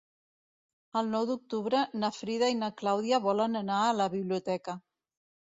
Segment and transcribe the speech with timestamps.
[1.01, 4.79] El nou d'octubre na Frida i na Clàudia volen anar a la biblioteca.